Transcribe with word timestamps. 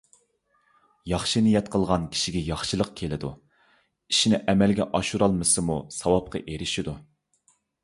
ياخشى 1.11 1.43
نىيەت 1.47 1.69
قىلغان 1.75 2.07
كىشىگە 2.15 2.41
ياخشىلىق 2.47 2.89
كېلىدۇ، 3.03 3.31
ئىشنى 4.15 4.41
ئەمەلگە 4.41 4.89
ئاشۇرالمىسىمۇ، 5.01 5.79
ساۋابقا 6.01 6.45
ئېرىشىدۇ. 6.45 6.99